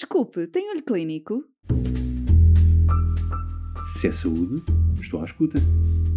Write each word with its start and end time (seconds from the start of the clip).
Desculpe, 0.00 0.46
tem 0.46 0.70
olho 0.70 0.82
clínico? 0.82 1.44
Se 3.92 4.08
é 4.08 4.12
saúde, 4.12 4.64
estou 4.98 5.20
à 5.20 5.24
escuta. 5.26 5.58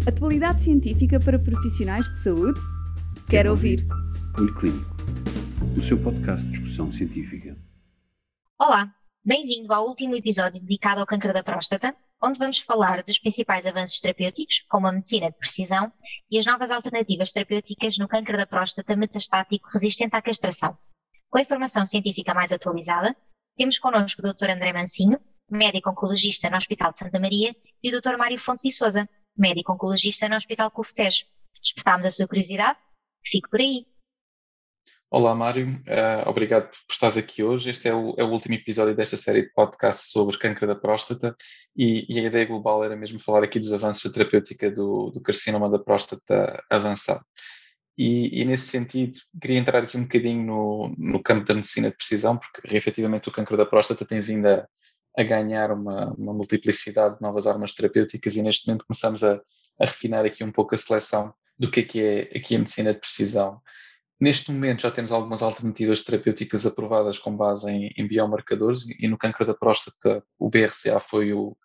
Atualidade 0.08 0.62
científica 0.62 1.20
para 1.20 1.38
profissionais 1.38 2.10
de 2.10 2.18
saúde? 2.22 2.58
Quero, 2.58 3.26
Quero 3.28 3.50
ouvir. 3.50 3.86
Olho 4.38 4.54
Clínico, 4.54 4.96
o 5.76 5.82
seu 5.82 6.02
podcast 6.02 6.46
de 6.46 6.52
discussão 6.52 6.90
científica. 6.90 7.58
Olá, 8.58 8.90
bem-vindo 9.22 9.70
ao 9.70 9.86
último 9.86 10.16
episódio 10.16 10.62
dedicado 10.62 11.02
ao 11.02 11.06
câncer 11.06 11.34
da 11.34 11.44
próstata, 11.44 11.94
onde 12.22 12.38
vamos 12.38 12.60
falar 12.60 13.02
dos 13.02 13.18
principais 13.18 13.66
avanços 13.66 14.00
terapêuticos, 14.00 14.64
como 14.70 14.86
a 14.86 14.92
medicina 14.92 15.30
de 15.30 15.36
precisão 15.36 15.92
e 16.30 16.38
as 16.38 16.46
novas 16.46 16.70
alternativas 16.70 17.32
terapêuticas 17.32 17.98
no 17.98 18.08
câncer 18.08 18.38
da 18.38 18.46
próstata 18.46 18.96
metastático 18.96 19.68
resistente 19.70 20.16
à 20.16 20.22
castração. 20.22 20.74
Com 21.28 21.36
a 21.36 21.42
informação 21.42 21.84
científica 21.84 22.32
mais 22.32 22.50
atualizada, 22.50 23.14
temos 23.56 23.78
connosco 23.78 24.22
o 24.22 24.32
Dr. 24.32 24.50
André 24.50 24.72
Mancinho, 24.72 25.18
médico 25.50 25.90
oncologista 25.90 26.50
no 26.50 26.56
Hospital 26.56 26.92
de 26.92 26.98
Santa 26.98 27.20
Maria, 27.20 27.54
e 27.82 27.88
o 27.88 28.00
Dr. 28.00 28.16
Mário 28.16 28.38
Fontes 28.38 28.64
e 28.64 28.72
Souza, 28.72 29.08
médico 29.36 29.72
oncologista 29.72 30.28
no 30.28 30.36
Hospital 30.36 30.70
Cufetejo. 30.70 31.26
Despertámos 31.60 32.06
a 32.06 32.10
sua 32.10 32.26
curiosidade? 32.26 32.78
Fique 33.24 33.48
por 33.48 33.60
aí. 33.60 33.86
Olá, 35.10 35.32
Mário. 35.32 35.68
Uh, 35.68 36.28
obrigado 36.28 36.68
por 36.68 36.92
estares 36.92 37.16
aqui 37.16 37.42
hoje. 37.42 37.70
Este 37.70 37.88
é 37.88 37.94
o, 37.94 38.14
é 38.18 38.24
o, 38.24 38.30
último 38.30 38.56
episódio 38.56 38.96
desta 38.96 39.16
série 39.16 39.42
de 39.42 39.52
podcasts 39.52 40.10
sobre 40.10 40.36
câncer 40.36 40.66
da 40.66 40.74
próstata 40.74 41.36
e, 41.76 42.04
e, 42.12 42.18
a 42.18 42.24
ideia 42.24 42.44
global 42.44 42.82
era 42.82 42.96
mesmo 42.96 43.20
falar 43.20 43.44
aqui 43.44 43.60
dos 43.60 43.72
avanços 43.72 44.02
da 44.04 44.12
terapêutica 44.12 44.70
do, 44.72 45.10
do 45.10 45.22
carcinoma 45.22 45.70
da 45.70 45.78
próstata 45.78 46.60
avançado. 46.68 47.24
E, 47.96 48.40
e, 48.40 48.44
nesse 48.44 48.66
sentido, 48.68 49.18
queria 49.40 49.58
entrar 49.58 49.82
aqui 49.82 49.96
um 49.96 50.02
bocadinho 50.02 50.44
no, 50.44 50.94
no 50.98 51.22
campo 51.22 51.44
da 51.44 51.54
medicina 51.54 51.90
de 51.90 51.96
precisão, 51.96 52.36
porque 52.36 52.76
efetivamente 52.76 53.28
o 53.28 53.32
câncer 53.32 53.56
da 53.56 53.64
próstata 53.64 54.04
tem 54.04 54.20
vindo 54.20 54.46
a, 54.46 54.66
a 55.16 55.22
ganhar 55.22 55.70
uma, 55.70 56.12
uma, 56.14 56.34
multiplicidade 56.34 57.16
de 57.16 57.22
novas 57.22 57.46
armas 57.46 57.72
terapêuticas 57.72 58.34
e 58.34 58.42
neste 58.42 58.66
momento 58.66 58.84
começamos 58.84 59.22
a, 59.22 59.34
a, 59.34 59.86
refinar 59.86 60.24
aqui 60.24 60.42
um 60.42 60.50
pouco 60.50 60.74
a 60.74 60.78
seleção 60.78 61.32
do 61.56 61.70
que 61.70 61.80
é 61.80 61.82
que 61.84 62.02
é 62.02 62.22
aqui 62.36 62.56
a 62.56 62.58
medicina 62.58 62.92
de 62.92 62.98
precisão. 62.98 63.60
Neste 64.20 64.50
momento 64.50 64.82
já 64.82 64.90
temos 64.90 65.12
algumas 65.12 65.40
alternativas 65.40 66.02
terapêuticas 66.02 66.66
aprovadas 66.66 67.18
com 67.18 67.36
base 67.36 67.70
em, 67.70 67.92
em 67.96 68.08
biomarcadores 68.08 68.86
e 68.98 69.06
no 69.06 69.18
câncer 69.18 69.46
da 69.46 69.54
próstata 69.54 70.24
o 70.36 70.50
BRCA 70.50 70.98
foi 70.98 71.32
o, 71.32 71.56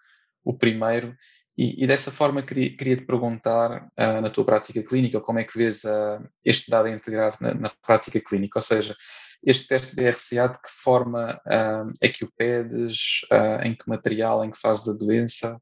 o 0.44 0.54
primeiro 0.54 1.16
e, 1.60 1.84
e, 1.84 1.86
dessa 1.86 2.10
forma 2.10 2.42
queria, 2.42 2.74
queria 2.74 2.96
te 2.96 3.04
perguntar, 3.04 3.86
uh, 3.86 4.22
na 4.22 4.30
tua 4.30 4.46
prática 4.46 4.82
clínica, 4.82 5.20
como 5.20 5.40
é 5.40 5.44
que 5.44 5.58
vês 5.58 5.84
uh, 5.84 6.26
este 6.46 6.72
dado 6.72 6.86
a 6.86 6.90
integrar 6.90 7.36
na, 7.42 7.54
na, 7.54 7.70
prática 7.86 8.18
clínica? 8.22 8.60
Ou 8.60 8.62
seja, 8.62 8.96
este 9.44 9.68
teste 9.68 9.94
BRCA, 9.94 10.48
de 10.54 10.62
que 10.62 10.70
forma 10.82 11.36
uh, 11.46 11.92
é 12.02 12.08
que 12.08 12.24
o 12.24 12.32
pedes, 12.38 13.26
em 13.66 13.76
que 13.76 13.90
material, 13.90 14.46
em 14.46 14.52
que 14.52 14.58
fase 14.58 14.90
da 14.90 14.98
doença? 14.98 15.60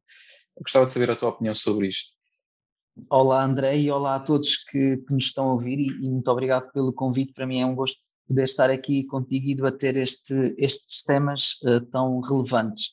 Eu 0.56 0.62
gostava 0.62 0.86
de 0.86 0.94
saber 0.94 1.10
a 1.10 1.16
tua 1.16 1.30
opinião 1.30 1.56
sobre 1.56 1.88
isto. 1.88 2.12
Olá 3.10 3.44
André 3.44 3.80
e 3.80 3.90
olá 3.90 4.18
a 4.18 4.20
todos 4.20 4.56
que, 4.66 4.98
que 4.98 5.14
nos 5.14 5.26
estão 5.26 5.46
a 5.46 5.54
ouvir 5.54 5.80
e, 5.80 5.88
e, 5.88 6.10
muito 6.10 6.30
obrigado 6.30 6.72
pelo 6.74 6.94
convite. 6.94 7.34
Para 7.34 7.48
mim 7.48 7.60
é 7.60 7.66
um 7.66 7.74
gosto 7.74 8.04
poder 8.28 8.44
estar 8.44 8.70
aqui 8.70 9.04
contigo 9.06 9.50
e 9.50 9.56
debater 9.56 9.98
este, 9.98 10.54
estes 10.60 11.02
temas 11.02 11.56
tão 11.92 12.20
relevantes. 12.20 12.92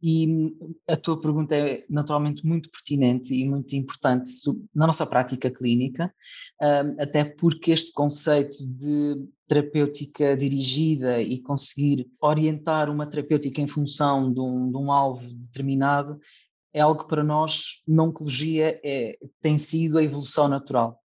E 0.00 0.54
a 0.88 0.96
tua 0.96 1.20
pergunta 1.20 1.56
é 1.56 1.84
naturalmente 1.90 2.46
muito 2.46 2.70
pertinente 2.70 3.34
e 3.34 3.48
muito 3.48 3.74
importante 3.74 4.30
na 4.72 4.86
nossa 4.86 5.04
prática 5.04 5.50
clínica, 5.50 6.14
até 7.00 7.24
porque 7.24 7.72
este 7.72 7.92
conceito 7.92 8.56
de 8.78 9.26
terapêutica 9.48 10.36
dirigida 10.36 11.20
e 11.20 11.40
conseguir 11.40 12.06
orientar 12.20 12.88
uma 12.88 13.06
terapêutica 13.06 13.60
em 13.60 13.66
função 13.66 14.32
de 14.32 14.40
um, 14.40 14.70
de 14.70 14.76
um 14.76 14.92
alvo 14.92 15.26
determinado 15.34 16.20
é 16.72 16.80
algo 16.80 17.02
que 17.02 17.08
para 17.08 17.24
nós, 17.24 17.82
na 17.86 18.04
oncologia, 18.04 18.80
é, 18.84 19.18
tem 19.40 19.58
sido 19.58 19.98
a 19.98 20.04
evolução 20.04 20.48
natural. 20.48 21.00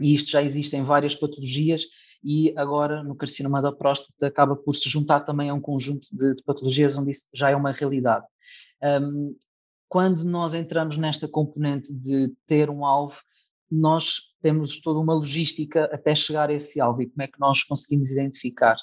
E 0.00 0.14
isto 0.14 0.30
já 0.30 0.42
existe 0.42 0.76
em 0.76 0.82
várias 0.82 1.14
patologias 1.14 1.86
e 2.22 2.52
agora 2.56 3.02
no 3.02 3.16
carcinoma 3.16 3.62
da 3.62 3.72
próstata 3.72 4.26
acaba 4.26 4.56
por 4.56 4.74
se 4.74 4.88
juntar 4.88 5.20
também 5.20 5.50
a 5.50 5.54
um 5.54 5.60
conjunto 5.60 6.08
de, 6.12 6.34
de 6.34 6.42
patologias 6.42 6.96
onde 6.96 7.10
isso 7.10 7.26
já 7.34 7.50
é 7.50 7.56
uma 7.56 7.72
realidade. 7.72 8.26
Um, 8.82 9.36
quando 9.88 10.24
nós 10.24 10.54
entramos 10.54 10.96
nesta 10.96 11.26
componente 11.26 11.92
de 11.92 12.32
ter 12.46 12.68
um 12.68 12.84
alvo, 12.84 13.20
nós 13.70 14.34
temos 14.40 14.80
toda 14.80 15.00
uma 15.00 15.14
logística 15.14 15.84
até 15.92 16.14
chegar 16.14 16.50
a 16.50 16.54
esse 16.54 16.80
alvo 16.80 17.02
e 17.02 17.08
como 17.08 17.22
é 17.22 17.26
que 17.26 17.40
nós 17.40 17.64
conseguimos 17.64 18.10
identificar. 18.10 18.76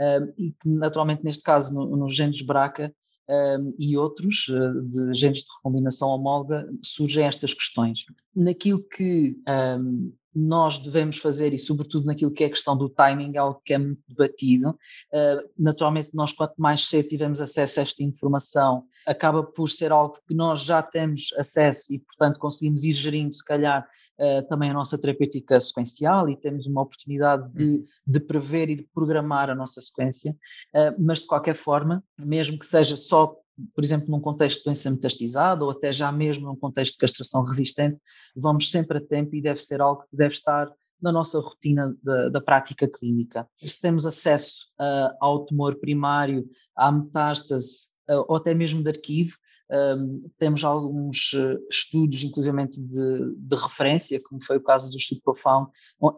Um, 0.00 0.32
e 0.36 0.54
naturalmente, 0.64 1.24
neste 1.24 1.42
caso, 1.42 1.72
nos 1.74 2.18
no 2.18 2.46
BRCA 2.46 2.94
um, 3.28 3.74
e 3.78 3.96
outros, 3.96 4.48
uh, 4.48 4.82
de 4.82 5.14
genes 5.14 5.38
de 5.38 5.48
recombinação 5.56 6.08
homóloga, 6.08 6.68
surgem 6.82 7.24
estas 7.24 7.52
questões. 7.52 8.04
Naquilo 8.34 8.82
que 8.82 9.36
um, 9.78 10.12
nós 10.34 10.78
devemos 10.78 11.18
fazer 11.18 11.52
e 11.52 11.58
sobretudo 11.58 12.06
naquilo 12.06 12.32
que 12.32 12.44
é 12.44 12.46
a 12.46 12.50
questão 12.50 12.76
do 12.76 12.88
timing, 12.88 13.32
é 13.34 13.38
algo 13.38 13.60
que 13.64 13.74
é 13.74 13.78
muito 13.78 14.02
debatido. 14.08 14.70
Uh, 14.70 15.48
naturalmente 15.58 16.10
nós 16.14 16.32
quanto 16.32 16.54
mais 16.56 16.86
cedo 16.86 17.08
tivermos 17.08 17.40
acesso 17.40 17.80
a 17.80 17.82
esta 17.82 18.02
informação, 18.02 18.84
acaba 19.06 19.42
por 19.42 19.68
ser 19.68 19.92
algo 19.92 20.18
que 20.26 20.34
nós 20.34 20.62
já 20.62 20.82
temos 20.82 21.32
acesso 21.36 21.92
e 21.92 21.98
portanto 21.98 22.38
conseguimos 22.38 22.84
ir 22.84 22.92
gerindo 22.92 23.34
se 23.34 23.44
calhar 23.44 23.86
uh, 24.18 24.46
também 24.48 24.70
a 24.70 24.74
nossa 24.74 25.00
terapêutica 25.00 25.60
sequencial 25.60 26.28
e 26.28 26.36
temos 26.36 26.66
uma 26.66 26.82
oportunidade 26.82 27.50
de, 27.52 27.64
uhum. 27.64 27.84
de 28.06 28.20
prever 28.20 28.70
e 28.70 28.76
de 28.76 28.88
programar 28.94 29.50
a 29.50 29.54
nossa 29.54 29.80
sequência, 29.80 30.32
uh, 30.74 30.94
mas 30.98 31.20
de 31.20 31.26
qualquer 31.26 31.54
forma, 31.54 32.02
mesmo 32.18 32.58
que 32.58 32.66
seja 32.66 32.96
só 32.96 33.36
por 33.74 33.82
exemplo, 33.82 34.08
num 34.08 34.20
contexto 34.20 34.58
de 34.58 34.64
doença 34.66 34.88
metastizada 34.88 35.64
ou 35.64 35.70
até 35.70 35.92
já 35.92 36.12
mesmo 36.12 36.46
num 36.46 36.56
contexto 36.56 36.92
de 36.92 36.98
castração 36.98 37.42
resistente, 37.42 37.98
vamos 38.36 38.70
sempre 38.70 38.98
a 38.98 39.00
tempo 39.00 39.34
e 39.34 39.42
deve 39.42 39.60
ser 39.60 39.80
algo 39.80 40.04
que 40.08 40.16
deve 40.16 40.34
estar 40.34 40.70
na 41.00 41.12
nossa 41.12 41.40
rotina 41.40 41.96
da, 42.02 42.28
da 42.28 42.40
prática 42.40 42.88
clínica. 42.88 43.48
Se 43.56 43.80
temos 43.80 44.06
acesso 44.06 44.66
uh, 44.80 45.14
ao 45.20 45.44
tumor 45.44 45.76
primário, 45.76 46.48
à 46.76 46.90
metástase 46.90 47.88
uh, 48.10 48.24
ou 48.28 48.36
até 48.36 48.52
mesmo 48.54 48.82
de 48.82 48.90
arquivo, 48.90 49.36
um, 49.70 50.18
temos 50.38 50.64
alguns 50.64 51.32
uh, 51.34 51.58
estudos, 51.70 52.22
inclusivamente 52.22 52.80
de, 52.80 53.34
de, 53.36 53.56
referência, 53.56 54.20
como 54.22 54.42
foi 54.42 54.56
o 54.56 54.62
caso 54.62 54.90
do 54.90 54.96
estudo 54.96 55.20
Profound, 55.22 55.70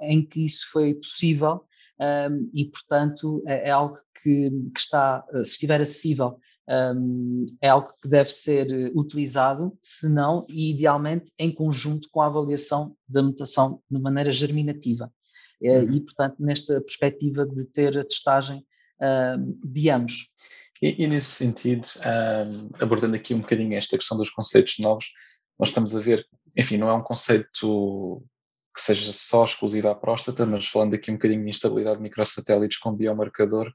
em 0.03 0.25
que 0.25 0.45
isso 0.45 0.71
foi 0.71 0.95
possível 0.95 1.65
um, 2.01 2.51
e, 2.55 2.65
portanto, 2.65 3.43
é, 3.47 3.69
é 3.69 3.71
algo 3.71 3.99
que, 4.23 4.51
que 4.51 4.81
está, 4.81 5.25
se 5.45 5.53
estiver 5.53 5.81
acessível 5.81 6.39
um, 6.71 7.45
é 7.61 7.69
algo 7.69 7.93
que 8.01 8.09
deve 8.09 8.31
ser 8.31 8.71
eh, 8.71 8.93
utilizado, 8.95 9.77
se 9.83 10.09
não, 10.09 10.47
e 10.49 10.71
idealmente 10.71 11.33
em 11.37 11.53
conjunto 11.53 12.09
com 12.13 12.21
a 12.21 12.27
avaliação 12.27 12.97
da 13.09 13.21
mutação 13.23 13.83
de 13.91 13.99
maneira 13.99 14.31
germinativa. 14.31 15.13
Eh, 15.61 15.81
uhum. 15.81 15.95
E, 15.95 16.01
portanto, 16.01 16.37
nesta 16.39 16.81
perspectiva 16.81 17.45
de 17.45 17.67
ter 17.67 17.99
a 17.99 18.05
testagem 18.05 18.65
de 19.65 19.89
ambos. 19.89 20.29
E, 20.83 21.05
e 21.05 21.07
nesse 21.07 21.31
sentido, 21.31 21.87
um, 22.47 22.71
abordando 22.81 23.17
aqui 23.17 23.35
um 23.35 23.41
bocadinho 23.41 23.77
esta 23.77 23.99
questão 23.99 24.17
dos 24.17 24.31
conceitos 24.31 24.79
novos, 24.79 25.07
nós 25.59 25.69
estamos 25.69 25.95
a 25.95 26.01
ver, 26.01 26.27
enfim, 26.57 26.79
não 26.79 26.89
é 26.89 26.95
um 26.95 27.03
conceito 27.03 28.23
que 28.75 28.81
seja 28.81 29.13
só 29.13 29.45
exclusivo 29.45 29.89
à 29.89 29.95
próstata, 29.95 30.47
mas 30.47 30.67
falando 30.67 30.95
aqui 30.95 31.11
um 31.11 31.15
bocadinho 31.15 31.43
de 31.43 31.51
instabilidade 31.51 31.97
de 31.97 32.03
microsatélites 32.03 32.79
com 32.79 32.95
biomarcador, 32.95 33.71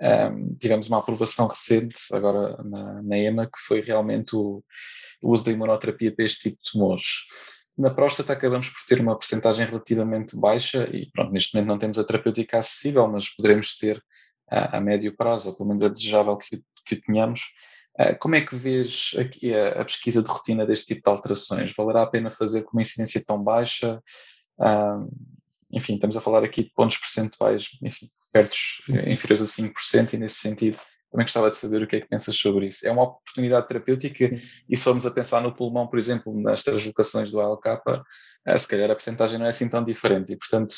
um, 0.00 0.54
tivemos 0.56 0.88
uma 0.88 0.98
aprovação 0.98 1.46
recente, 1.46 1.96
agora 2.12 2.62
na, 2.64 3.02
na 3.02 3.18
EMA, 3.18 3.46
que 3.46 3.58
foi 3.66 3.80
realmente 3.80 4.34
o, 4.34 4.64
o, 5.22 5.32
uso 5.32 5.44
da 5.44 5.52
imunoterapia 5.52 6.14
para 6.14 6.24
este 6.24 6.50
tipo 6.50 6.56
de 6.62 6.70
tumores. 6.72 7.04
Na 7.76 7.90
próstata 7.90 8.32
acabamos 8.32 8.70
por 8.70 8.84
ter 8.88 9.00
uma 9.00 9.16
percentagem 9.16 9.66
relativamente 9.66 10.36
baixa 10.38 10.88
e 10.90 11.10
pronto, 11.10 11.32
neste 11.32 11.54
momento 11.54 11.68
não 11.68 11.78
temos 11.78 11.98
a 11.98 12.04
terapêutica 12.04 12.58
acessível, 12.58 13.06
mas 13.08 13.28
poderemos 13.28 13.76
ter 13.76 14.02
a, 14.50 14.78
a 14.78 14.80
médio 14.80 15.16
prazo, 15.16 15.50
ou 15.50 15.56
pelo 15.56 15.68
menos 15.68 15.82
é 15.82 15.88
desejável 15.88 16.36
que, 16.36 16.62
que 16.84 16.94
o 16.96 17.00
tenhamos. 17.02 17.40
Uh, 17.98 18.18
como 18.18 18.34
é 18.34 18.40
que 18.40 18.56
vês 18.56 19.12
aqui 19.18 19.54
a, 19.54 19.80
a, 19.80 19.84
pesquisa 19.84 20.22
de 20.22 20.28
rotina 20.28 20.66
deste 20.66 20.94
tipo 20.94 21.02
de 21.02 21.10
alterações? 21.10 21.74
Valerá 21.76 22.02
a 22.02 22.06
pena 22.06 22.30
fazer 22.30 22.62
com 22.62 22.76
uma 22.76 22.82
incidência 22.82 23.22
tão 23.24 23.42
baixa? 23.42 24.02
Uh, 24.58 25.08
enfim, 25.72 25.94
estamos 25.94 26.16
a 26.16 26.20
falar 26.20 26.42
aqui 26.42 26.64
de 26.64 26.70
pontos 26.70 26.98
percentuais, 26.98 27.68
enfim, 27.82 28.08
perto 28.32 28.56
inferiores 28.88 29.42
a 29.42 29.62
5%, 29.62 30.14
e 30.14 30.18
nesse 30.18 30.36
sentido 30.36 30.80
também 31.10 31.24
gostava 31.24 31.50
de 31.50 31.56
saber 31.56 31.82
o 31.82 31.86
que 31.86 31.96
é 31.96 32.00
que 32.00 32.08
pensas 32.08 32.36
sobre 32.36 32.66
isso. 32.66 32.86
É 32.86 32.90
uma 32.90 33.02
oportunidade 33.02 33.66
terapêutica 33.66 34.30
e 34.68 34.76
se 34.76 34.84
formos 34.84 35.04
a 35.04 35.10
pensar 35.10 35.42
no 35.42 35.54
pulmão, 35.54 35.88
por 35.88 35.98
exemplo, 35.98 36.40
nas 36.40 36.62
translocações 36.62 37.30
do 37.30 37.40
ALK, 37.40 37.66
eh, 38.46 38.56
se 38.56 38.68
calhar 38.68 38.90
a 38.90 38.94
percentagem 38.94 39.38
não 39.38 39.46
é 39.46 39.48
assim 39.48 39.68
tão 39.68 39.84
diferente 39.84 40.32
e, 40.32 40.36
portanto, 40.36 40.76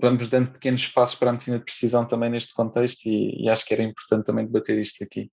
vamos 0.00 0.28
dando 0.28 0.52
pequenos 0.52 0.86
passos 0.88 1.16
para 1.16 1.30
a 1.30 1.32
medicina 1.32 1.58
de 1.58 1.64
precisão 1.64 2.06
também 2.06 2.30
neste 2.30 2.54
contexto 2.54 3.06
e, 3.06 3.44
e 3.44 3.48
acho 3.48 3.64
que 3.66 3.74
era 3.74 3.82
importante 3.82 4.24
também 4.24 4.46
debater 4.46 4.78
isto 4.78 5.02
aqui. 5.04 5.30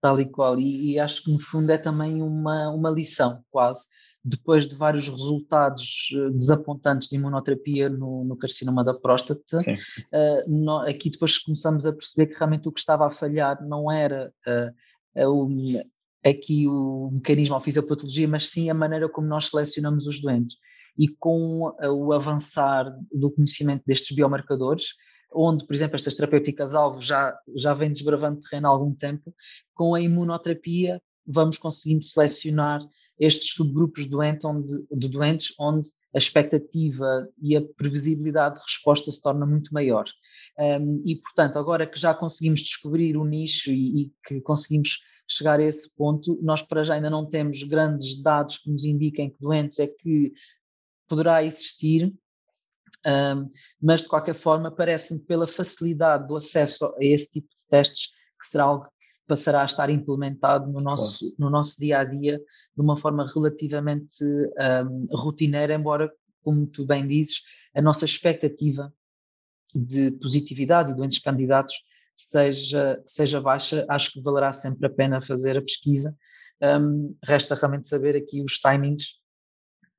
Tal 0.00 0.20
e 0.20 0.26
qual, 0.26 0.58
e, 0.58 0.92
e 0.92 0.98
acho 0.98 1.24
que 1.24 1.32
no 1.32 1.38
fundo 1.38 1.70
é 1.70 1.78
também 1.78 2.22
uma, 2.22 2.70
uma 2.70 2.90
lição, 2.90 3.42
quase, 3.50 3.86
depois 4.22 4.68
de 4.68 4.76
vários 4.76 5.08
resultados 5.08 6.10
uh, 6.14 6.30
desapontantes 6.30 7.08
de 7.08 7.16
imunoterapia 7.16 7.88
no, 7.88 8.24
no 8.24 8.36
carcinoma 8.36 8.84
da 8.84 8.92
próstata, 8.92 9.56
uh, 9.56 10.50
no, 10.50 10.78
aqui 10.80 11.10
depois 11.10 11.38
começamos 11.38 11.86
a 11.86 11.92
perceber 11.92 12.26
que 12.26 12.38
realmente 12.38 12.68
o 12.68 12.72
que 12.72 12.80
estava 12.80 13.06
a 13.06 13.10
falhar 13.10 13.66
não 13.66 13.90
era 13.90 14.32
o, 15.16 15.48
aqui 16.24 16.66
o 16.66 17.10
mecanismo, 17.12 17.54
a 17.54 17.60
fisiopatologia, 17.60 18.26
mas 18.26 18.50
sim 18.50 18.68
a 18.70 18.74
maneira 18.74 19.08
como 19.08 19.26
nós 19.26 19.48
selecionamos 19.48 20.06
os 20.06 20.20
doentes. 20.20 20.56
E 20.98 21.08
com 21.08 21.72
o 21.82 22.12
avançar 22.12 22.86
do 23.12 23.30
conhecimento 23.30 23.82
destes 23.86 24.14
biomarcadores, 24.14 24.94
onde, 25.32 25.66
por 25.66 25.74
exemplo, 25.74 25.96
estas 25.96 26.14
terapêuticas-alvo 26.14 27.00
já, 27.00 27.36
já 27.56 27.74
vêm 27.74 27.92
desbravando 27.92 28.40
terreno 28.40 28.68
há 28.68 28.70
algum 28.70 28.94
tempo, 28.94 29.34
com 29.74 29.94
a 29.94 30.00
imunoterapia 30.00 31.00
vamos 31.26 31.56
conseguindo 31.58 32.04
selecionar 32.04 32.80
estes 33.18 33.54
subgrupos 33.54 34.06
doente 34.06 34.46
onde, 34.46 34.72
de 34.90 35.08
doentes 35.08 35.54
onde 35.58 35.88
a 36.14 36.18
expectativa 36.18 37.28
e 37.40 37.56
a 37.56 37.62
previsibilidade 37.62 38.56
de 38.56 38.62
resposta 38.62 39.10
se 39.10 39.22
torna 39.22 39.46
muito 39.46 39.72
maior. 39.72 40.04
Um, 40.58 41.02
e, 41.04 41.16
portanto, 41.16 41.58
agora 41.58 41.86
que 41.86 41.98
já 41.98 42.14
conseguimos 42.14 42.60
descobrir 42.60 43.16
o 43.16 43.24
nicho 43.24 43.70
e, 43.70 44.02
e, 44.02 44.12
que 44.26 44.40
conseguimos 44.40 45.00
chegar 45.28 45.58
a 45.58 45.64
esse 45.64 45.90
ponto, 45.94 46.38
nós 46.42 46.62
para 46.62 46.84
já 46.84 46.94
ainda 46.94 47.08
não 47.08 47.26
temos 47.26 47.62
grandes 47.62 48.20
dados 48.20 48.58
que 48.58 48.70
nos 48.70 48.84
indiquem 48.84 49.30
que 49.30 49.40
doentes 49.40 49.78
é 49.78 49.86
que 49.86 50.32
poderá 51.08 51.42
existir, 51.44 52.12
um, 53.06 53.48
mas 53.80 54.02
de 54.02 54.08
qualquer 54.08 54.34
forma 54.34 54.70
parece-me 54.70 55.20
pela 55.20 55.46
facilidade 55.46 56.26
do 56.26 56.36
acesso 56.36 56.86
a 56.86 56.96
esse 57.00 57.28
tipo 57.28 57.48
de 57.48 57.66
testes 57.68 58.08
que 58.40 58.46
será 58.46 58.64
algo 58.64 58.84
que 58.84 59.06
passará 59.26 59.62
a 59.62 59.66
estar 59.66 59.90
implementado 59.90 60.70
no 60.70 60.80
nosso, 60.80 61.20
claro. 61.20 61.34
no 61.38 61.50
nosso 61.50 61.78
dia 61.78 62.00
a 62.00 62.04
dia 62.04 62.38
de 62.38 62.82
uma 62.82 62.96
forma 62.96 63.26
relativamente 63.26 64.24
um, 64.24 65.06
rotineira, 65.12 65.74
embora, 65.74 66.10
como 66.42 66.66
tu 66.66 66.84
bem 66.84 67.06
dizes, 67.06 67.42
a 67.74 67.82
nossa 67.82 68.04
expectativa 68.04 68.92
de 69.74 70.12
positividade 70.12 70.92
e 70.92 70.94
doentes 70.94 71.18
candidatos 71.18 71.74
seja, 72.14 73.02
seja 73.04 73.40
baixa, 73.40 73.84
acho 73.88 74.12
que 74.12 74.20
valerá 74.20 74.52
sempre 74.52 74.86
a 74.86 74.90
pena 74.90 75.20
fazer 75.20 75.58
a 75.58 75.62
pesquisa. 75.62 76.16
Um, 76.62 77.16
resta 77.24 77.54
realmente 77.54 77.88
saber 77.88 78.16
aqui 78.16 78.42
os 78.42 78.58
timings 78.58 79.20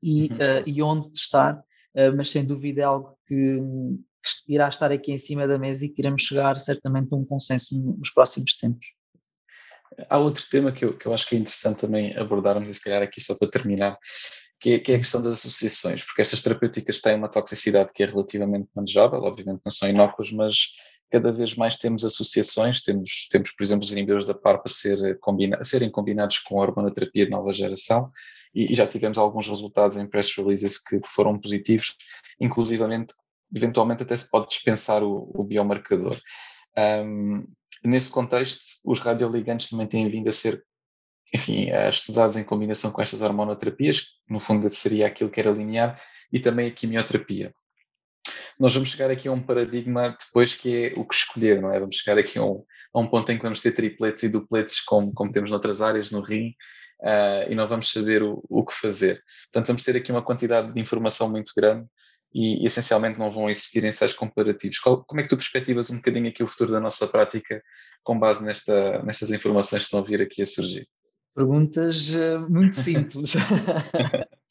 e, 0.01 0.29
uhum. 0.29 0.37
uh, 0.37 0.63
e 0.65 0.81
onde 0.81 1.11
testar, 1.11 1.57
uh, 1.57 2.15
mas 2.15 2.29
sem 2.29 2.45
dúvida 2.45 2.81
é 2.81 2.85
algo 2.85 3.17
que, 3.27 3.59
que, 4.45 4.53
irá 4.53 4.67
estar 4.67 4.91
aqui 4.91 5.11
em 5.11 5.17
cima 5.17 5.47
da 5.47 5.57
mesa 5.57 5.85
e 5.85 5.89
que 5.89 6.01
iremos 6.01 6.21
chegar 6.21 6.59
certamente 6.59 7.13
a 7.13 7.17
um 7.17 7.25
consenso 7.25 7.79
nos 7.97 8.09
próximos 8.11 8.55
tempos. 8.57 8.87
Há 10.09 10.17
outro 10.17 10.43
tema 10.49 10.71
que 10.71 10.83
eu, 10.83 10.97
que 10.97 11.05
eu 11.05 11.13
acho 11.13 11.27
que 11.27 11.35
é 11.35 11.39
interessante 11.39 11.79
também 11.79 12.15
abordarmos, 12.17 12.69
e 12.69 12.73
se 12.73 12.81
calhar 12.81 13.01
aqui 13.01 13.21
só 13.21 13.37
para 13.37 13.49
terminar, 13.49 13.97
que 14.59 14.73
é, 14.73 14.79
que 14.79 14.91
é, 14.91 14.95
a 14.95 14.99
questão 14.99 15.21
das 15.21 15.35
associações, 15.35 16.03
porque 16.03 16.21
estas 16.21 16.41
terapêuticas 16.41 16.99
têm 16.99 17.15
uma 17.15 17.29
toxicidade 17.29 17.93
que 17.93 18.03
é 18.03 18.05
relativamente 18.05 18.67
manejável, 18.75 19.21
obviamente 19.21 19.61
não 19.63 19.71
são 19.71 19.87
inócuas, 19.87 20.31
mas 20.31 20.55
cada 21.11 21.31
vez 21.31 21.55
mais 21.55 21.77
temos 21.77 22.03
associações, 22.03 22.81
temos, 22.81 23.27
temos 23.29 23.51
por 23.51 23.63
exemplo, 23.63 23.85
os 23.85 23.91
inibidores 23.91 24.25
da 24.25 24.33
PARP 24.33 24.65
a, 24.65 24.69
ser 24.69 25.19
combina, 25.19 25.57
a 25.57 25.63
serem 25.63 25.89
combinados 25.89 26.39
com 26.39 26.59
a 26.59 26.63
hormonoterapia 26.63 27.25
de 27.25 27.31
nova 27.31 27.53
geração, 27.53 28.11
e, 28.55 28.71
e 28.71 28.75
já 28.75 28.87
tivemos 28.87 29.17
alguns 29.17 29.47
resultados 29.47 29.97
em 29.97 30.07
press 30.07 30.33
releases 30.35 30.81
que 30.81 30.99
foram 31.05 31.37
positivos, 31.37 31.95
inclusivamente, 32.39 33.13
eventualmente 33.53 34.03
até 34.03 34.15
se 34.15 34.29
pode 34.29 34.47
dispensar 34.47 35.03
o, 35.03 35.29
o 35.35 35.43
biomarcador. 35.43 36.17
Um, 36.77 37.45
nesse 37.83 38.09
contexto, 38.09 38.63
os 38.83 38.99
radioligantes 38.99 39.69
também 39.69 39.87
têm 39.87 40.09
vindo 40.09 40.29
a 40.29 40.31
ser, 40.31 40.63
enfim, 41.33 41.69
estudados 41.89 42.37
em 42.37 42.43
combinação 42.43 42.91
com 42.91 43.01
estas 43.01 43.21
hormonoterapias, 43.21 44.01
que 44.01 44.33
no 44.33 44.39
fundo 44.39 44.69
seria 44.69 45.07
aquilo 45.07 45.29
que 45.29 45.39
era 45.39 45.51
linear, 45.51 45.99
e 46.31 46.39
também 46.39 46.67
a 46.67 46.71
quimioterapia. 46.71 47.53
Nós 48.57 48.73
vamos 48.73 48.89
chegar 48.89 49.11
aqui 49.11 49.27
a 49.27 49.31
um 49.31 49.41
paradigma 49.41 50.17
depois 50.17 50.55
que 50.55 50.85
é 50.85 50.93
o 50.99 51.05
que 51.05 51.13
escolher, 51.13 51.61
não 51.61 51.73
é? 51.73 51.79
Vamos 51.79 51.97
chegar 51.97 52.17
aqui 52.17 52.39
a 52.39 52.43
um, 52.43 52.63
a 52.93 52.99
um 52.99 53.07
ponto 53.07 53.29
em 53.29 53.37
que 53.37 53.43
vamos 53.43 53.61
ter 53.61 53.73
tripletes 53.73 54.23
e 54.23 54.29
dupletes, 54.29 54.79
como, 54.79 55.13
como 55.13 55.31
temos 55.31 55.51
noutras 55.51 55.81
áreas, 55.81 56.09
no 56.09 56.21
rim, 56.21 56.55
uh, 57.01 57.49
e 57.49 57.55
não 57.55 57.67
vamos 57.67 57.91
saber 57.91 58.23
o, 58.23 58.43
o 58.49 58.65
que 58.65 58.73
fazer. 58.73 59.23
Portanto, 59.45 59.67
vamos 59.67 59.83
ter 59.83 59.95
aqui 59.95 60.11
uma 60.11 60.21
quantidade 60.21 60.73
de 60.73 60.79
informação 60.79 61.29
muito 61.29 61.51
grande 61.55 61.87
e, 62.33 62.63
e, 62.63 62.65
essencialmente 62.65 63.17
não 63.17 63.31
vão 63.31 63.49
existir 63.49 63.83
ensaios 63.83 64.13
comparativos. 64.13 64.79
Qual, 64.79 65.03
como 65.05 65.21
é 65.21 65.23
que 65.23 65.29
tu 65.29 65.37
perspectivas 65.37 65.89
um 65.89 65.97
bocadinho 65.97 66.27
aqui 66.27 66.43
o 66.43 66.47
futuro 66.47 66.71
da 66.71 66.79
nossa 66.79 67.07
prática 67.07 67.61
com 68.03 68.19
base 68.19 68.43
nesta, 68.43 69.01
nestas 69.03 69.31
informações 69.31 69.83
que 69.83 69.85
estão 69.85 69.99
a 69.99 70.03
vir 70.03 70.21
aqui 70.21 70.41
a 70.41 70.45
surgir? 70.45 70.87
Perguntas 71.33 72.13
uh, 72.13 72.49
muito 72.49 72.75
simples. 72.75 73.33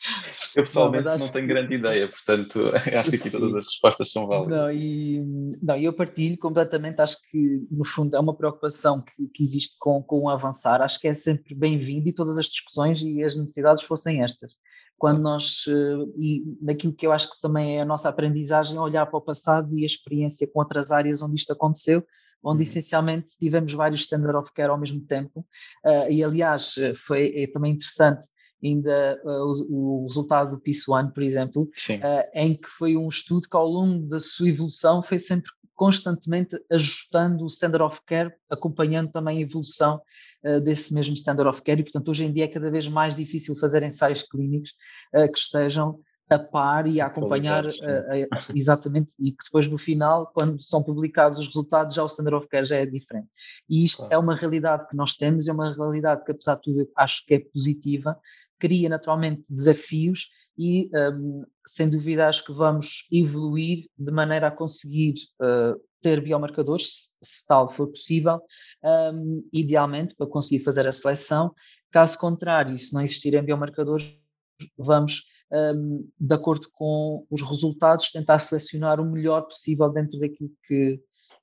Eu 0.57 0.63
pessoalmente 0.63 1.05
não, 1.05 1.17
não 1.17 1.29
tenho 1.29 1.47
grande 1.47 1.75
ideia, 1.75 2.09
portanto 2.09 2.71
acho 2.99 3.11
que 3.11 3.17
aqui 3.17 3.31
todas 3.31 3.55
as 3.55 3.65
respostas 3.65 4.11
são 4.11 4.27
válidas. 4.27 4.59
Não, 4.59 4.73
e, 4.73 5.21
não, 5.63 5.77
eu 5.77 5.93
partilho 5.93 6.39
completamente, 6.39 7.01
acho 7.01 7.19
que 7.31 7.67
no 7.71 7.85
fundo 7.85 8.15
é 8.15 8.21
uma 8.21 8.37
preocupação 8.37 9.03
que, 9.03 9.27
que 9.29 9.43
existe 9.43 9.77
com, 9.79 10.03
com 10.03 10.21
o 10.21 10.29
avançar, 10.29 10.83
acho 10.83 11.01
que 11.01 11.09
é 11.09 11.15
sempre 11.15 11.55
bem-vindo 11.55 12.09
e 12.09 12.13
todas 12.13 12.39
as 12.39 12.47
discussões 12.47 13.01
e 13.03 13.23
as 13.23 13.35
necessidades 13.35 13.83
fossem 13.83 14.23
estas. 14.23 14.53
Quando 14.97 15.21
nós, 15.21 15.65
eh, 15.67 16.07
e 16.17 16.57
naquilo 16.63 16.93
que 16.93 17.07
eu 17.07 17.13
acho 17.13 17.35
que 17.35 17.41
também 17.41 17.79
é 17.79 17.83
a 17.83 17.85
nossa 17.85 18.09
aprendizagem, 18.09 18.79
olhar 18.79 19.07
para 19.07 19.19
o 19.19 19.23
passado 19.23 19.77
e 19.77 19.83
a 19.83 19.87
experiência 19.87 20.47
com 20.47 20.61
outras 20.61 20.93
áreas 20.93 21.21
onde 21.21 21.35
isto 21.35 21.53
aconteceu, 21.53 22.05
onde 22.43 22.63
uhum. 22.63 22.69
essencialmente 22.69 23.37
tivemos 23.39 23.73
vários 23.73 24.03
standard 24.03 24.37
of 24.37 24.53
care 24.53 24.71
ao 24.71 24.79
mesmo 24.79 25.01
tempo, 25.01 25.41
uh, 25.85 26.11
e 26.11 26.23
aliás 26.23 26.75
eh, 26.79 26.95
foi 26.95 27.33
é 27.37 27.47
também 27.51 27.73
interessante 27.73 28.27
ainda 28.65 29.21
uh, 29.25 29.53
o, 29.69 30.03
o, 30.03 30.07
resultado 30.07 30.51
do 30.51 30.61
Peace 30.61 30.91
One, 30.91 31.13
por 31.13 31.23
exemplo, 31.23 31.63
uh, 31.63 32.31
em 32.35 32.55
que 32.55 32.69
foi 32.69 32.97
um 32.97 33.09
estudo 33.09 33.49
que 33.49 33.57
ao 33.57 33.67
longo 33.67 34.07
da 34.07 34.19
sua 34.19 34.49
evolução 34.49 35.03
foi 35.03 35.19
sempre 35.19 35.51
constantemente 35.75 36.57
ajustando 36.71 37.45
o 37.45 37.49
standard 37.49 37.85
of 37.85 38.01
care, 38.07 38.33
acompanhando 38.49 39.11
também 39.11 39.39
a 39.39 39.43
evolução 39.43 40.01
uh, 40.45 40.61
desse 40.61 40.95
mesmo 40.95 41.15
standard 41.15 41.49
of 41.49 41.63
care, 41.63 41.81
e 41.81 41.85
portanto 41.85 42.09
hoje 42.09 42.25
em 42.25 42.33
dia 42.33 42.45
é 42.45 42.49
cada 42.49 42.71
vez 42.71 42.89
mais 42.89 43.15
difícil 43.15 43.55
fazer 43.57 43.83
ensaios 43.83 44.23
clínicos 44.23 44.73
que 45.33 45.39
estejam 45.39 46.01
a 46.31 46.39
par 46.39 46.87
e 46.87 47.01
a 47.01 47.07
acompanhar 47.07 47.65
exatamente, 48.55 49.15
e 49.19 49.31
que 49.33 49.45
depois 49.45 49.69
no 49.69 49.77
final, 49.77 50.31
quando 50.33 50.61
são 50.63 50.83
publicados 50.83 51.39
os 51.39 51.47
resultados, 51.49 51.95
já 51.95 52.03
o 52.03 52.07
standard 52.07 52.37
of 52.37 52.49
care 52.49 52.65
já 52.65 52.77
é 52.77 52.87
diferente. 52.87 53.29
E 53.69 53.85
isto 53.85 53.99
claro. 53.99 54.15
é 54.15 54.19
uma 54.19 54.35
realidade 54.35 54.89
que 54.89 54.97
nós 54.97 55.17
temos, 55.17 55.49
é 55.49 55.53
uma 55.53 55.75
realidade 55.75 56.25
que 56.25 56.33
apesar 56.33 56.55
de 56.57 56.63
tudo 56.63 56.89
acho 56.97 57.27
que 57.27 57.35
é 57.35 57.39
positiva, 57.39 58.19
cria 58.65 58.89
naturalmente 58.89 59.53
desafios 59.53 60.31
e, 60.57 60.89
um, 60.95 61.45
sem 61.67 61.91
dúvida, 61.91 62.27
acho 62.27 62.47
que 62.47 62.53
vamos 62.55 63.07
evoluir 63.13 63.91
de 63.99 64.11
maneira 64.11 64.47
a 64.47 64.51
conseguir 64.51 65.13
uh, 65.39 65.79
ter 66.01 66.23
biomarcadores, 66.23 67.11
se, 67.23 67.41
se, 67.41 67.47
tal 67.47 67.71
for 67.71 67.89
possível, 67.89 68.41
um, 69.13 69.43
idealmente 69.53 70.15
para 70.15 70.27
conseguir 70.27 70.65
fazer 70.65 70.87
a 70.87 70.93
seleção. 70.93 71.55
Caso 71.91 72.19
contrário, 72.19 72.79
se 72.79 72.95
não 72.95 73.03
existirem 73.03 73.45
biomarcadores, 73.45 74.17
vamos, 74.79 75.25
um, 75.53 76.09
de 76.19 76.35
acordo 76.35 76.67
com 76.73 77.27
os 77.31 77.43
resultados, 77.43 78.13
tentar 78.13 78.39
selecionar 78.39 78.99
o 78.99 79.05
melhor 79.05 79.43
possível 79.43 79.91
dentro 79.91 80.19
daquilo 80.19 80.51
que, 80.67 80.95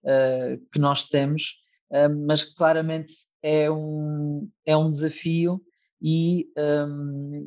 uh, 0.06 0.58
que 0.74 0.80
nós 0.80 1.04
temos, 1.04 1.62
um, 1.92 2.26
mas 2.26 2.44
claramente 2.46 3.14
é 3.44 3.70
um, 3.70 4.50
é 4.66 4.76
um 4.76 4.90
desafio 4.90 5.62
e 6.02 6.50
um, 6.58 7.46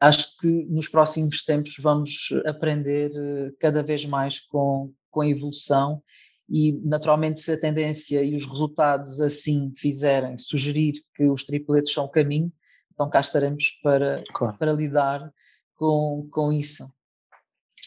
acho 0.00 0.36
que 0.38 0.66
nos 0.66 0.88
próximos 0.88 1.44
tempos 1.44 1.74
vamos 1.78 2.28
aprender 2.44 3.10
eh, 3.14 3.52
cada 3.60 3.82
vez 3.82 4.04
mais 4.04 4.40
com, 4.40 4.92
com 5.10 5.20
a 5.20 5.28
evolução 5.28 6.02
e 6.48 6.72
naturalmente 6.84 7.40
se 7.40 7.52
a 7.52 7.58
tendência 7.58 8.22
e 8.22 8.34
os 8.34 8.44
resultados 8.44 9.20
assim 9.20 9.72
fizerem 9.76 10.36
sugerir 10.36 10.94
que 11.14 11.28
os 11.28 11.44
tripletes 11.44 11.92
são 11.92 12.04
o 12.04 12.10
caminho, 12.10 12.52
então 12.92 13.08
cá 13.08 13.20
estaremos 13.20 13.78
para, 13.82 14.22
claro. 14.34 14.58
para 14.58 14.72
lidar 14.72 15.32
com, 15.76 16.28
com 16.30 16.52
isso. 16.52 16.92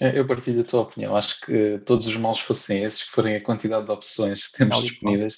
É, 0.01 0.17
eu 0.17 0.25
partilho 0.25 0.61
a 0.61 0.63
tua 0.63 0.81
opinião. 0.81 1.15
Acho 1.15 1.39
que 1.41 1.79
todos 1.85 2.07
os 2.07 2.17
males 2.17 2.39
fossem 2.39 2.83
esses, 2.83 3.03
que 3.03 3.11
forem 3.11 3.35
a 3.35 3.43
quantidade 3.43 3.85
de 3.85 3.91
opções 3.91 4.47
que 4.47 4.57
temos 4.57 4.81
disponíveis, 4.81 5.35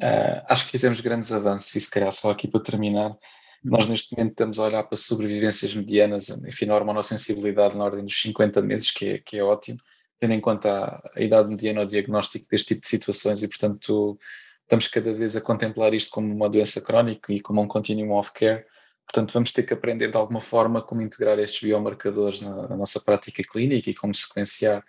uh, 0.00 0.42
acho 0.48 0.64
que 0.66 0.70
fizemos 0.70 1.00
grandes 1.00 1.32
avanços 1.32 1.74
e 1.74 1.80
se 1.80 1.90
calhar 1.90 2.12
só 2.12 2.30
aqui 2.30 2.48
para 2.48 2.62
terminar, 2.62 3.14
nós 3.62 3.86
neste 3.86 4.16
momento 4.16 4.32
estamos 4.32 4.58
a 4.58 4.64
olhar 4.64 4.82
para 4.84 4.96
sobrevivências 4.96 5.74
medianas, 5.74 6.28
enfim, 6.30 6.66
na 6.66 6.74
hormonossensibilidade 6.74 7.76
na 7.76 7.84
ordem 7.84 8.04
dos 8.04 8.20
50 8.20 8.62
meses, 8.62 8.90
que 8.90 9.06
é, 9.06 9.18
que 9.18 9.38
é 9.38 9.44
ótimo, 9.44 9.78
tendo 10.18 10.32
em 10.32 10.40
conta 10.40 10.70
a, 10.70 11.12
a 11.16 11.20
idade 11.20 11.50
mediana 11.50 11.80
ao 11.80 11.86
diagnóstico 11.86 12.46
deste 12.48 12.68
tipo 12.68 12.82
de 12.82 12.88
situações 12.88 13.42
e, 13.42 13.48
portanto, 13.48 14.18
estamos 14.62 14.88
cada 14.88 15.12
vez 15.12 15.36
a 15.36 15.40
contemplar 15.40 15.92
isto 15.92 16.10
como 16.10 16.32
uma 16.32 16.48
doença 16.48 16.80
crónica 16.80 17.32
e 17.32 17.40
como 17.40 17.60
um 17.60 17.68
continuum 17.68 18.16
of 18.16 18.32
care. 18.32 18.64
Portanto, 19.06 19.32
vamos 19.32 19.52
ter 19.52 19.64
que 19.64 19.74
aprender 19.74 20.10
de 20.10 20.16
alguma 20.16 20.40
forma 20.40 20.80
como 20.80 21.02
integrar 21.02 21.38
estes 21.38 21.60
biomarcadores 21.60 22.40
na, 22.40 22.68
na 22.68 22.76
nossa 22.76 23.00
prática 23.00 23.42
clínica 23.42 23.90
e 23.90 23.94
como 23.94 24.14
sequenciar 24.14 24.82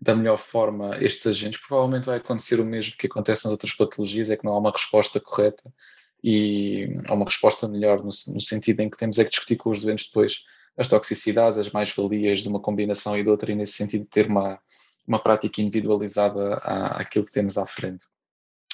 da 0.00 0.14
melhor 0.14 0.36
forma 0.36 0.98
estes 0.98 1.26
agentes. 1.28 1.60
Provavelmente 1.66 2.06
vai 2.06 2.18
acontecer 2.18 2.60
o 2.60 2.64
mesmo 2.64 2.96
que 2.98 3.06
acontece 3.06 3.44
nas 3.44 3.52
outras 3.52 3.72
patologias, 3.72 4.28
é 4.30 4.36
que 4.36 4.44
não 4.44 4.52
há 4.52 4.58
uma 4.58 4.70
resposta 4.70 5.20
correta 5.20 5.72
e 6.22 6.88
há 7.06 7.14
uma 7.14 7.24
resposta 7.24 7.68
melhor 7.68 7.98
no, 7.98 8.06
no, 8.06 8.40
sentido 8.40 8.80
em 8.80 8.90
que 8.90 8.96
temos 8.96 9.18
é 9.18 9.24
que 9.24 9.30
discutir 9.30 9.56
com 9.56 9.70
os 9.70 9.80
doentes 9.80 10.06
depois 10.06 10.44
as 10.76 10.88
toxicidades, 10.88 11.58
as 11.58 11.70
mais-valias 11.70 12.40
de 12.40 12.48
uma 12.48 12.60
combinação 12.60 13.18
e 13.18 13.22
de 13.22 13.30
outra, 13.30 13.50
e 13.50 13.54
nesse 13.54 13.72
sentido 13.72 14.04
ter 14.04 14.26
uma, 14.26 14.60
uma 15.06 15.18
prática 15.18 15.60
individualizada 15.60 16.54
à, 16.56 17.00
àquilo 17.00 17.26
que 17.26 17.32
temos 17.32 17.58
à 17.58 17.66
frente. 17.66 18.04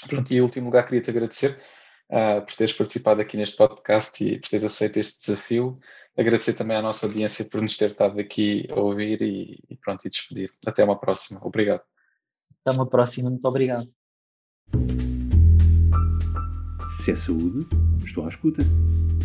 Pronto, 0.06 0.30
e 0.30 0.36
em 0.36 0.40
último 0.40 0.66
lugar 0.66 0.84
queria-te 0.84 1.10
agradecer 1.10 1.58
uh, 2.10 2.44
por 2.44 2.54
teres 2.54 2.74
participado 2.74 3.20
aqui 3.22 3.36
neste 3.36 3.56
podcast 3.56 4.22
e 4.22 4.38
por 4.38 4.48
teres 4.48 4.64
aceito 4.64 4.98
este 4.98 5.18
desafio. 5.18 5.78
Agradecer 6.16 6.52
também 6.52 6.76
à 6.76 6.82
nossa 6.82 7.06
audiência 7.06 7.44
por 7.46 7.62
nos 7.62 7.76
ter 7.76 7.90
estado 7.90 8.20
aqui 8.20 8.68
a 8.70 8.78
ouvir 8.78 9.22
e, 9.22 9.58
e 9.68 9.76
pronto, 9.76 10.06
e 10.06 10.10
despedir. 10.10 10.50
Até 10.66 10.84
uma 10.84 10.98
próxima. 10.98 11.40
Obrigado. 11.42 11.82
Até 12.60 12.76
uma 12.76 12.88
próxima. 12.88 13.30
Muito 13.30 13.48
obrigado. 13.48 14.03
Se 16.94 17.10
é 17.10 17.16
saúde, 17.16 17.66
estou 18.04 18.24
à 18.24 18.28
escuta. 18.28 18.62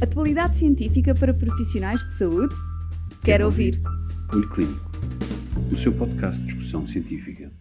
Atualidade 0.02 0.58
científica 0.58 1.14
para 1.14 1.34
profissionais 1.34 2.06
de 2.06 2.14
saúde? 2.14 2.54
Quero, 2.56 3.22
Quero 3.24 3.46
ouvir. 3.46 3.82
ouvir. 3.86 4.00
Olho 4.34 4.50
Clínico, 4.50 4.92
o 5.72 5.76
seu 5.76 5.94
podcast 5.94 6.42
de 6.42 6.48
discussão 6.48 6.86
científica. 6.88 7.52